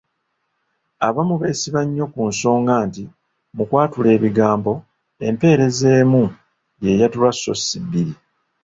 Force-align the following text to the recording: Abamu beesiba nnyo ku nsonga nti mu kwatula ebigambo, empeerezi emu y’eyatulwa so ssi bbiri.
Abamu 1.07 1.33
beesiba 1.41 1.81
nnyo 1.85 2.05
ku 2.13 2.21
nsonga 2.29 2.73
nti 2.87 3.03
mu 3.55 3.63
kwatula 3.69 4.09
ebigambo, 4.17 4.73
empeerezi 5.27 5.85
emu 5.99 6.23
y’eyatulwa 6.81 7.29
so 7.41 7.53
ssi 7.59 7.77
bbiri. 7.83 8.13